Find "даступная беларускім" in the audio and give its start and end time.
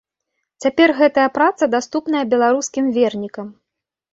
1.75-2.85